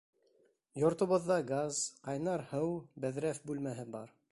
[0.83, 2.73] Йортобоҙҙа газ, ҡайнар һыу,
[3.05, 4.15] бәҙрәф бүлмәһе бар.